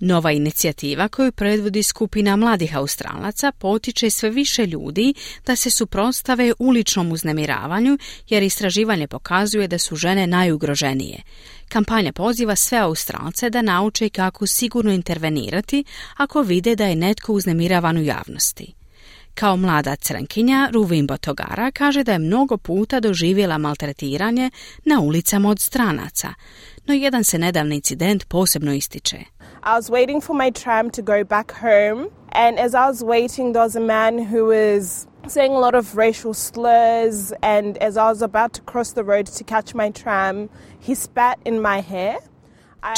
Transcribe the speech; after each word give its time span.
Nova 0.00 0.32
inicijativa 0.32 1.08
koju 1.08 1.32
predvodi 1.32 1.82
skupina 1.82 2.36
mladih 2.36 2.76
Australaca 2.76 3.52
potiče 3.52 4.10
sve 4.10 4.30
više 4.30 4.66
ljudi 4.66 5.14
da 5.46 5.56
se 5.56 5.70
suprotstave 5.70 6.52
uličnom 6.58 7.12
uznemiravanju 7.12 7.98
jer 8.28 8.42
istraživanje 8.42 9.06
pokazuje 9.06 9.68
da 9.68 9.78
su 9.78 9.96
žene 9.96 10.26
najugroženije. 10.26 11.22
Kampanja 11.68 12.12
poziva 12.12 12.56
sve 12.56 12.78
Australce 12.78 13.50
da 13.50 13.62
nauče 13.62 14.08
kako 14.08 14.46
sigurno 14.46 14.92
intervenirati 14.92 15.84
ako 16.16 16.42
vide 16.42 16.76
da 16.76 16.86
je 16.86 16.96
netko 16.96 17.32
uznemiravan 17.32 17.96
u 17.96 18.02
javnosti. 18.02 18.85
Kao 19.36 19.56
mlada 19.56 19.96
crnkinja, 19.96 20.68
Ruvin 20.72 21.06
Botogara 21.06 21.70
kaže 21.70 22.04
da 22.04 22.12
je 22.12 22.18
mnogo 22.18 22.56
puta 22.56 23.00
doživjela 23.00 23.58
maltretiranje 23.58 24.50
na 24.84 25.00
ulicama 25.00 25.50
od 25.50 25.60
stranaca, 25.60 26.28
no 26.86 26.94
jedan 26.94 27.24
se 27.24 27.38
nedavni 27.38 27.74
incident 27.74 28.28
posebno 28.28 28.72
ističe. 28.72 29.16
I 29.16 29.78
was 29.78 29.90
waiting 29.90 30.24
for 30.24 30.36
my 30.36 30.62
tram 30.62 30.90
to 30.90 31.02
go 31.02 31.24
back 31.24 31.52
home, 31.52 32.08
and 32.32 32.58
as 32.58 32.74
I 32.74 32.86
was 32.90 33.02
waiting, 33.02 33.52
there 33.52 33.64
was 33.64 33.76
a 33.76 33.80
man 33.80 34.14
who 34.14 34.44
was 34.44 35.06
saying 35.28 35.52
a 35.52 35.58
lot 35.58 35.74
of 35.74 35.96
racial 35.96 36.34
slurs. 36.34 37.32
And 37.42 37.76
as 37.80 37.96
I 37.96 38.08
was 38.08 38.22
about 38.22 38.52
to 38.52 38.62
cross 38.62 38.92
the 38.92 39.04
road 39.04 39.26
to 39.26 39.44
catch 39.44 39.74
my 39.74 39.90
tram, 39.90 40.48
he 40.80 40.94
spat 40.94 41.38
in 41.44 41.60
my 41.60 41.80
hair. 41.80 42.16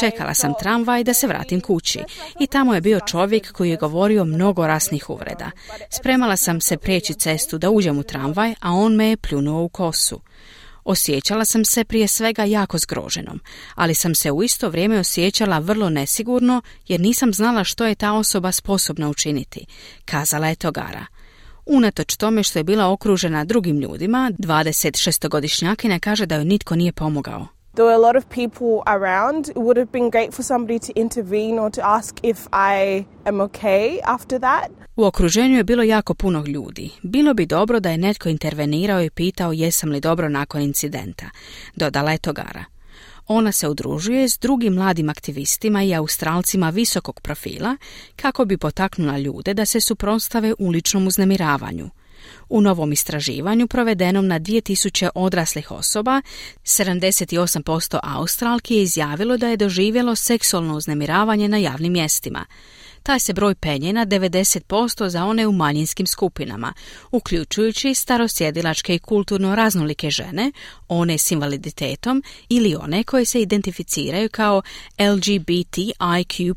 Čekala 0.00 0.34
sam 0.34 0.52
tramvaj 0.60 1.04
da 1.04 1.14
se 1.14 1.26
vratim 1.26 1.60
kući 1.60 2.00
i 2.40 2.46
tamo 2.46 2.74
je 2.74 2.80
bio 2.80 3.00
čovjek 3.06 3.52
koji 3.52 3.70
je 3.70 3.76
govorio 3.76 4.24
mnogo 4.24 4.66
rasnih 4.66 5.10
uvreda. 5.10 5.50
Spremala 5.90 6.36
sam 6.36 6.60
se 6.60 6.76
prijeći 6.76 7.14
cestu 7.14 7.58
da 7.58 7.70
uđem 7.70 7.98
u 7.98 8.02
tramvaj, 8.02 8.54
a 8.60 8.72
on 8.72 8.94
me 8.94 9.08
je 9.08 9.16
pljunuo 9.16 9.62
u 9.62 9.68
kosu. 9.68 10.20
Osjećala 10.84 11.44
sam 11.44 11.64
se 11.64 11.84
prije 11.84 12.08
svega 12.08 12.44
jako 12.44 12.78
zgroženom, 12.78 13.40
ali 13.74 13.94
sam 13.94 14.14
se 14.14 14.30
u 14.30 14.42
isto 14.42 14.68
vrijeme 14.68 14.98
osjećala 14.98 15.58
vrlo 15.58 15.90
nesigurno 15.90 16.62
jer 16.86 17.00
nisam 17.00 17.32
znala 17.32 17.64
što 17.64 17.86
je 17.86 17.94
ta 17.94 18.12
osoba 18.12 18.52
sposobna 18.52 19.08
učiniti, 19.08 19.66
kazala 20.04 20.48
je 20.48 20.54
Togara. 20.54 21.06
Unatoč 21.66 22.16
tome 22.16 22.42
što 22.42 22.58
je 22.58 22.64
bila 22.64 22.92
okružena 22.92 23.44
drugim 23.44 23.80
ljudima, 23.80 24.32
26-godišnjakinja 24.38 25.98
kaže 25.98 26.26
da 26.26 26.34
joj 26.34 26.44
nitko 26.44 26.76
nije 26.76 26.92
pomogao. 26.92 27.57
There 27.78 27.86
were 27.86 28.04
a 28.04 28.12
lot 28.12 28.16
of 28.16 28.24
people 28.28 28.82
around. 28.86 29.48
It 29.48 29.56
would 29.56 29.76
have 29.76 29.92
been 29.92 30.10
great 30.10 30.34
for 30.34 30.42
somebody 30.42 30.78
to 30.78 30.92
intervene 31.00 31.62
or 31.62 31.70
to 31.70 31.80
ask 31.86 32.14
if 32.22 32.38
I 32.52 33.04
am 33.24 33.40
okay 33.40 34.00
after 34.04 34.38
that. 34.40 34.68
U 34.96 35.04
okruženju 35.04 35.56
je 35.56 35.64
bilo 35.64 35.82
jako 35.82 36.14
puno 36.14 36.44
ljudi. 36.46 36.90
Bilo 37.02 37.34
bi 37.34 37.46
dobro 37.46 37.80
da 37.80 37.90
je 37.90 37.98
netko 37.98 38.28
intervenirao 38.28 39.02
i 39.02 39.10
pitao 39.10 39.52
jesam 39.52 39.90
li 39.90 40.00
dobro 40.00 40.28
nakon 40.28 40.62
incidenta, 40.62 41.30
dodala 41.76 42.12
je 42.12 42.18
Togara. 42.18 42.64
Ona 43.26 43.52
se 43.52 43.68
udružuje 43.68 44.28
s 44.28 44.38
drugim 44.38 44.74
mladim 44.74 45.08
aktivistima 45.08 45.82
i 45.82 45.94
australcima 45.94 46.70
visokog 46.70 47.20
profila 47.20 47.76
kako 48.16 48.44
bi 48.44 48.56
potaknula 48.56 49.18
ljude 49.18 49.54
da 49.54 49.66
se 49.66 49.80
suprotstave 49.80 50.54
uličnom 50.58 51.06
uznemiravanju. 51.06 51.90
U 52.48 52.60
novom 52.60 52.92
istraživanju 52.92 53.66
provedenom 53.66 54.26
na 54.26 54.40
2000 54.40 55.08
odraslih 55.14 55.70
osoba, 55.70 56.22
78% 56.64 57.98
Australki 58.02 58.74
je 58.74 58.82
izjavilo 58.82 59.36
da 59.36 59.48
je 59.48 59.56
doživjelo 59.56 60.16
seksualno 60.16 60.76
uznemiravanje 60.76 61.48
na 61.48 61.56
javnim 61.56 61.92
mjestima. 61.92 62.46
Taj 63.02 63.20
se 63.20 63.32
broj 63.32 63.54
penje 63.54 63.92
na 63.92 64.06
90% 64.06 65.08
za 65.08 65.24
one 65.24 65.46
u 65.46 65.52
manjinskim 65.52 66.06
skupinama, 66.06 66.72
uključujući 67.10 67.94
starosjedilačke 67.94 68.94
i 68.94 68.98
kulturno 68.98 69.54
raznolike 69.54 70.10
žene, 70.10 70.52
one 70.88 71.18
s 71.18 71.30
invaliditetom 71.30 72.22
ili 72.48 72.76
one 72.76 73.04
koje 73.04 73.24
se 73.24 73.42
identificiraju 73.42 74.28
kao 74.32 74.62
LGBTIQ+. 74.98 76.54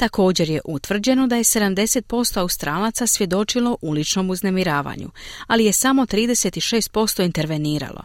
Također 0.00 0.50
je 0.50 0.60
utvrđeno 0.64 1.26
da 1.26 1.36
je 1.36 1.44
70% 1.44 2.40
Australaca 2.40 3.06
svjedočilo 3.06 3.76
uličnom 3.80 4.30
uznemiravanju, 4.30 5.10
ali 5.46 5.64
je 5.64 5.72
samo 5.72 6.06
36% 6.06 7.24
interveniralo. 7.24 8.04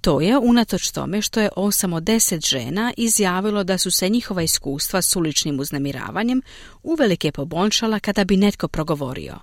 To 0.00 0.20
je 0.20 0.38
unatoč 0.38 0.90
tome 0.90 1.22
što 1.22 1.40
je 1.40 1.50
8 1.56 1.94
od 1.94 2.02
10 2.02 2.48
žena 2.48 2.92
izjavilo 2.96 3.64
da 3.64 3.78
su 3.78 3.90
se 3.90 4.08
njihova 4.08 4.42
iskustva 4.42 5.02
s 5.02 5.16
uličnim 5.16 5.60
uznemiravanjem 5.60 6.42
uvelike 6.82 7.32
poboljšala 7.32 7.98
kada 7.98 8.24
bi 8.24 8.36
netko 8.36 8.68
progovorio. 8.68 9.34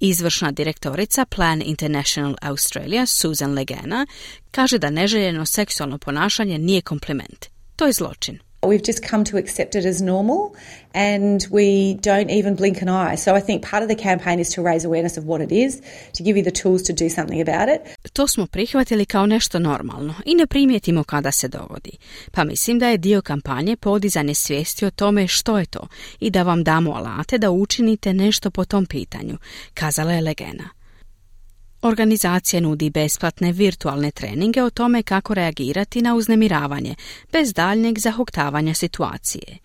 Izvršna 0.00 0.50
direktorica 0.50 1.24
Plan 1.24 1.62
International 1.64 2.34
Australia 2.42 3.06
Susan 3.06 3.54
Legena 3.54 4.06
kaže 4.50 4.78
da 4.78 4.90
neželjeno 4.90 5.46
seksualno 5.46 5.98
ponašanje 5.98 6.58
nije 6.58 6.80
kompliment. 6.80 7.46
To 7.76 7.86
je 7.86 7.92
zločin. 7.92 8.47
We've 8.66 8.82
just 8.82 9.02
come 9.10 9.24
to 9.24 9.36
accept 9.36 9.76
it 9.76 9.84
as 9.84 10.02
normal 10.02 10.52
and 10.94 11.46
we 11.50 11.94
don't 11.94 12.30
even 12.30 12.56
blink 12.56 12.82
an 12.82 12.88
eye. 12.88 13.16
So 13.16 13.36
I 13.36 13.40
think 13.40 13.70
part 13.70 13.82
of 13.82 13.88
the 13.88 14.02
campaign 14.02 14.40
is 14.40 14.54
to 14.54 14.62
raise 14.62 14.86
awareness 14.86 15.18
of 15.18 15.24
what 15.24 15.40
it 15.40 15.52
is, 15.52 15.80
to 16.12 16.22
give 16.24 16.36
you 16.36 16.44
the 16.44 16.62
tools 16.62 16.82
to 16.82 16.92
do 16.92 17.08
something 17.08 17.40
about 17.40 17.68
it. 17.68 17.80
To 18.12 18.28
smo 18.28 18.46
prihvatili 18.46 19.06
kao 19.06 19.26
nešto 19.26 19.58
normalno 19.58 20.14
i 20.24 20.34
ne 20.34 20.46
primijetimo 20.46 21.04
kada 21.04 21.32
se 21.32 21.48
dogodi. 21.48 21.90
Pa 22.32 22.44
mislim 22.44 22.78
da 22.78 22.88
je 22.88 22.98
dio 22.98 23.22
kampanje 23.22 23.76
podizanje 23.76 24.34
svijesti 24.34 24.86
o 24.86 24.90
tome 24.90 25.26
što 25.26 25.58
je 25.58 25.66
to 25.66 25.88
i 26.20 26.30
da 26.30 26.42
vam 26.42 26.64
damo 26.64 26.92
alate 26.92 27.38
da 27.38 27.50
učinite 27.50 28.12
nešto 28.12 28.50
po 28.50 28.64
tom 28.64 28.86
pitanju, 28.86 29.38
kazala 29.74 30.12
je 30.12 30.20
Legena. 30.20 30.77
Organizacija 31.82 32.60
nudi 32.60 32.90
besplatne 32.90 33.52
virtualne 33.52 34.10
treninge 34.10 34.62
o 34.62 34.70
tome 34.70 35.02
kako 35.02 35.34
reagirati 35.34 36.02
na 36.02 36.14
uznemiravanje, 36.14 36.94
bez 37.32 37.52
daljnjeg 37.52 37.98
zahuktavanja 37.98 38.74
situacije. 38.74 39.58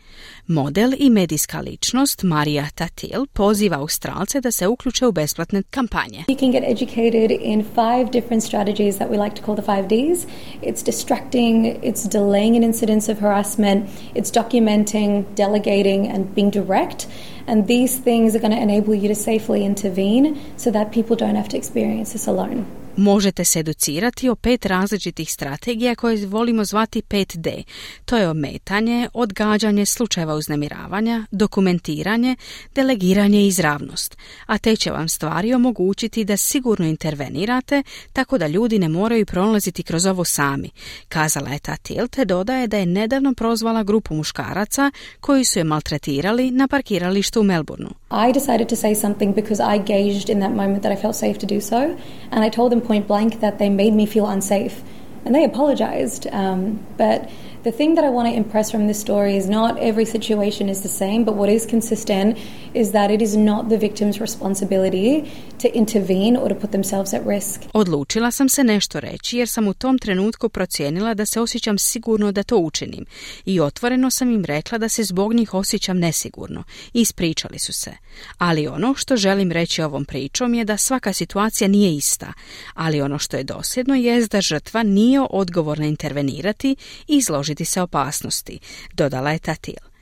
Model 0.47 0.93
i 0.97 1.09
medijska 1.09 1.59
ličnost 1.59 2.23
Marija 2.23 2.67
Tatil 2.75 3.25
poziva 3.33 3.77
Australce 3.77 4.41
da 4.41 4.51
se 4.51 4.67
uključe 4.67 5.07
u 5.07 5.11
besplatne 5.11 5.63
kampanje. 5.69 6.23
You 6.27 6.39
can 6.39 6.51
get 6.51 6.63
educated 6.67 7.31
in 7.41 7.63
five 7.63 8.11
different 8.11 8.43
strategies 8.43 8.95
that 8.95 9.09
we 9.09 9.23
like 9.23 9.35
to 9.35 9.45
call 9.45 9.55
the 9.55 9.65
five 9.65 9.87
Ds. 9.87 10.25
It's 10.61 10.85
distracting, 10.85 11.65
it's 11.83 12.09
delaying 12.11 12.57
an 12.57 12.63
incidence 12.63 13.11
of 13.11 13.19
harassment, 13.19 13.85
it's 14.15 14.33
documenting, 14.33 15.23
delegating 15.35 16.11
and 16.15 16.35
being 16.35 16.51
direct. 16.51 17.07
And 17.47 17.67
these 17.67 17.97
things 17.97 18.35
are 18.35 18.39
going 18.39 18.51
to 18.51 18.61
enable 18.61 18.95
you 18.95 19.07
to 19.09 19.15
safely 19.15 19.65
intervene 19.65 20.39
so 20.57 20.71
that 20.71 20.91
people 20.91 21.15
don't 21.15 21.35
have 21.35 21.49
to 21.49 21.57
experience 21.57 22.13
this 22.13 22.27
alone. 22.27 22.65
Možete 22.97 23.45
se 23.45 23.59
educirati 23.59 24.29
o 24.29 24.35
pet 24.35 24.65
različitih 24.65 25.31
strategija 25.31 25.95
koje 25.95 26.25
volimo 26.25 26.65
zvati 26.65 27.01
5D. 27.01 27.63
To 28.05 28.17
je 28.17 28.29
ometanje, 28.29 29.09
odgađanje 29.13 29.85
slučajeva 29.85 30.35
uznemiravanja, 30.35 31.25
dokumentiranje, 31.31 32.35
delegiranje 32.75 33.41
i 33.41 33.47
izravnost. 33.47 34.17
A 34.45 34.57
te 34.57 34.75
će 34.75 34.91
vam 34.91 35.09
stvari 35.09 35.53
omogućiti 35.53 36.25
da 36.25 36.37
sigurno 36.37 36.85
intervenirate 36.85 37.83
tako 38.13 38.37
da 38.37 38.47
ljudi 38.47 38.79
ne 38.79 38.89
moraju 38.89 39.25
prolaziti 39.25 39.83
kroz 39.83 40.05
ovo 40.05 40.23
sami. 40.23 40.69
Kazala 41.09 41.49
je 41.49 41.59
ta 41.59 41.77
te 42.11 42.25
dodaje 42.25 42.67
da 42.67 42.77
je 42.77 42.85
nedavno 42.85 43.33
prozvala 43.33 43.83
grupu 43.83 44.15
muškaraca 44.15 44.91
koji 45.19 45.45
su 45.45 45.59
je 45.59 45.63
maltretirali 45.63 46.51
na 46.51 46.67
parkiralištu 46.67 47.39
u 47.39 47.43
Melbourneu. 47.43 48.02
I 48.13 48.31
decided 48.31 48.69
to 48.69 48.75
say 48.75 48.93
something 48.93 49.33
because 49.33 49.59
I 49.59 49.79
gauged 49.79 50.29
in 50.29 50.39
that 50.39 50.51
moment 50.51 50.83
that 50.83 50.91
I 50.91 50.95
felt 50.95 51.15
safe 51.15 51.39
to 51.39 51.47
do 51.47 51.59
so 51.59 51.97
and 52.29 52.43
I 52.43 52.49
told 52.49 52.71
them 52.71 52.79
point 52.79 53.07
blank 53.07 53.39
that 53.39 53.57
they 53.57 53.69
made 53.69 53.93
me 53.93 54.05
feel 54.05 54.27
unsafe. 54.27 54.83
And 55.25 55.33
they 55.35 55.45
apologized. 55.45 56.27
Um, 56.31 56.85
but 56.97 57.29
the 57.63 57.71
thing 57.71 57.95
that 57.95 58.03
I 58.03 58.09
want 58.09 58.27
to 58.27 58.35
impress 58.35 58.71
from 58.71 58.87
this 58.87 58.99
story 58.99 59.37
is 59.37 59.49
not 59.49 59.77
every 59.79 60.05
situation 60.05 60.69
is 60.69 60.81
the 60.81 60.89
same, 60.89 61.23
but 61.23 61.35
what 61.35 61.49
is 61.49 61.65
consistent 61.65 62.37
is 62.73 62.91
that 62.91 63.11
it 63.11 63.21
is 63.21 63.35
not 63.37 63.69
the 63.69 63.77
victim's 63.77 64.19
responsibility 64.19 65.31
to 65.59 65.67
intervene 65.75 66.35
or 66.35 66.49
to 66.49 66.55
put 66.55 66.71
themselves 66.71 67.13
at 67.13 67.25
risk. 67.25 67.61
Odlučila 67.73 68.31
sam 68.31 68.49
se 68.49 68.63
nešto 68.63 68.99
reći 68.99 69.37
jer 69.37 69.49
sam 69.49 69.67
u 69.67 69.73
tom 69.73 69.97
trenutku 69.97 70.49
procijenila 70.49 71.13
da 71.13 71.25
se 71.25 71.41
osjećam 71.41 71.77
sigurno 71.77 72.31
da 72.31 72.43
to 72.43 72.57
učinim 72.57 73.05
i 73.45 73.59
otvoreno 73.59 74.09
sam 74.09 74.31
im 74.31 74.45
rekla 74.45 74.77
da 74.77 74.89
se 74.89 75.03
zbog 75.03 75.33
njih 75.33 75.53
osjećam 75.53 75.99
nesigurno 75.99 76.63
i 76.93 77.01
ispričali 77.01 77.59
su 77.59 77.73
se. 77.73 77.91
Ali 78.37 78.67
ono 78.67 78.93
što 78.95 79.17
želim 79.17 79.51
reći 79.51 79.81
ovom 79.81 80.05
pričom 80.05 80.53
je 80.53 80.65
da 80.65 80.77
svaka 80.77 81.13
situacija 81.13 81.67
nije 81.67 81.95
ista, 81.95 82.33
ali 82.73 83.01
ono 83.01 83.19
što 83.19 83.37
je 83.37 83.43
dosljedno 83.43 83.95
je 83.95 84.27
da 84.27 84.41
žrtva 84.41 84.83
nije 84.83 85.12
odgovorna 85.21 85.85
intervenirati 85.85 86.75
i 87.07 87.17
izložiti 87.17 87.65
se 87.65 87.81
opasnosti, 87.81 88.59
dodala 88.93 89.31
je 89.31 89.39
Tatil. 89.39 89.93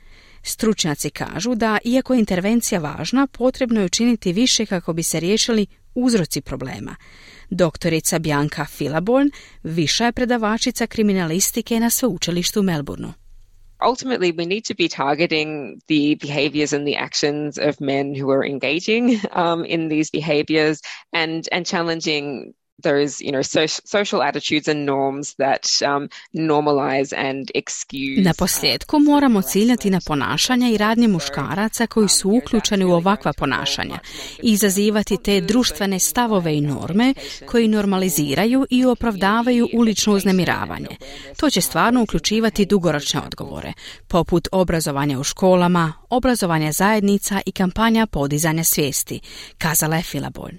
Stručnjaci 0.42 1.10
kažu 1.10 1.54
da, 1.54 1.78
iako 1.84 2.14
je 2.14 2.20
intervencija 2.20 2.80
važna, 2.80 3.26
potrebno 3.26 3.80
je 3.80 3.86
učiniti 3.86 4.32
više 4.32 4.66
kako 4.66 4.92
bi 4.92 5.02
se 5.02 5.20
riješili 5.20 5.66
uzroci 5.94 6.40
problema. 6.40 6.96
Doktorica 7.50 8.18
Bianca 8.18 8.64
Filaborn, 8.64 9.30
viša 9.62 10.06
je 10.06 10.12
predavačica 10.12 10.86
kriminalistike 10.86 11.80
na 11.80 11.90
sveučilištu 11.90 12.60
u 12.60 12.62
Melbourneu. 12.62 13.12
ultimately 13.82 14.30
we 14.32 14.46
need 14.46 14.64
to 14.64 14.74
be 14.74 14.88
targeting 14.88 15.80
the 15.88 16.14
behaviors 16.14 16.72
and 16.72 16.86
the 16.86 16.96
actions 16.96 17.58
of 17.58 17.80
men 17.80 18.14
who 18.14 18.30
are 18.30 18.44
engaging 18.44 19.20
um, 19.32 19.64
in 19.64 19.88
these 19.88 20.10
behaviors 20.10 20.80
and 21.12 21.48
and 21.52 21.66
challenging 21.66 22.54
those 22.82 23.24
you 23.24 23.30
know 23.30 23.42
so, 23.42 23.66
social 23.84 24.22
attitudes 24.22 24.68
and 24.68 24.86
norms 24.86 25.34
that 25.34 25.64
um, 25.82 26.08
normalize 26.32 27.12
and 27.16 27.50
excuse. 27.54 28.24
Na 28.24 28.34
posljedku 28.34 28.98
moramo 28.98 29.42
ciljati 29.42 29.90
na 29.90 30.00
ponašanja 30.06 30.68
i 30.68 30.78
radnje 30.78 31.08
muškaraca 31.08 31.86
koji 31.86 32.08
su 32.08 32.30
uključeni 32.30 32.84
u 32.84 32.92
ovakva 32.92 33.32
ponašanja 33.32 33.98
i 34.42 34.52
izazivati 34.52 35.16
te 35.24 35.40
društvene 35.40 35.98
stavove 35.98 36.56
i 36.56 36.60
norme 36.60 37.14
koji 37.46 37.68
normaliziraju 37.68 38.66
i 38.70 38.84
opravdavaju 38.84 39.68
ulično 39.74 40.12
uznemiravanje. 40.12 40.96
To 41.36 41.50
će 41.50 41.60
stvarno 41.60 42.02
uključivati 42.02 42.66
dugoročne 42.66 43.20
odgovore, 43.20 43.72
poput 44.08 44.48
obrazovanja 44.52 45.20
u 45.20 45.24
školama, 45.24 45.92
obrazovanja 46.10 46.72
zajednica 46.72 47.40
i 47.46 47.52
kampanja 47.52 48.06
podizanja 48.06 48.64
svijesti, 48.64 49.20
kazala 49.58 49.96
je 49.96 50.02
Filabon. 50.02 50.58